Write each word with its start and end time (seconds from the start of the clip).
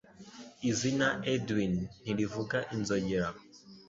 Izina 0.69 1.07
Edwin 1.33 1.73
ntirivuga 2.01 2.57
inzogera. 2.75 3.29